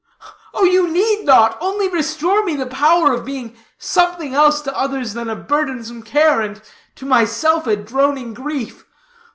[0.55, 1.59] "Oh, you need not!
[1.61, 6.41] only restore me the power of being something else to others than a burdensome care,
[6.41, 6.59] and
[6.95, 8.83] to myself a droning grief.